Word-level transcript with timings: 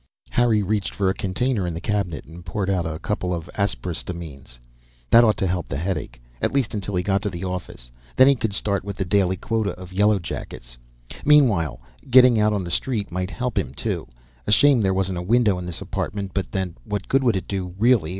Harry 0.31 0.63
reached 0.63 0.95
for 0.95 1.11
a 1.11 1.13
container 1.13 1.67
in 1.67 1.75
the 1.75 1.79
cabinet 1.79 2.25
and 2.25 2.43
poured 2.43 2.71
out 2.71 2.87
a 2.87 2.97
couple 2.97 3.35
of 3.35 3.47
aspirystamines. 3.53 4.57
That 5.11 5.23
ought 5.23 5.37
to 5.37 5.45
help 5.45 5.67
the 5.67 5.77
headache. 5.77 6.19
At 6.41 6.55
least 6.55 6.73
until 6.73 6.95
he 6.95 7.03
got 7.03 7.21
to 7.21 7.29
the 7.29 7.43
office. 7.45 7.91
Then 8.15 8.27
he 8.27 8.33
could 8.33 8.51
start 8.51 8.83
with 8.83 8.97
the 8.97 9.05
daily 9.05 9.37
quota 9.37 9.73
of 9.79 9.91
yellowjackets. 9.91 10.75
Meanwhile, 11.23 11.81
getting 12.09 12.39
out 12.39 12.51
on 12.51 12.63
the 12.63 12.71
street 12.71 13.11
might 13.11 13.29
help 13.29 13.59
him, 13.59 13.75
too. 13.75 14.07
A 14.47 14.51
shame 14.51 14.81
there 14.81 14.91
wasn't 14.91 15.19
a 15.19 15.21
window 15.21 15.59
in 15.59 15.67
this 15.67 15.81
apartment, 15.81 16.31
but 16.33 16.51
then, 16.51 16.77
what 16.83 17.07
good 17.07 17.23
would 17.23 17.35
it 17.35 17.47
do, 17.47 17.75
really? 17.77 18.09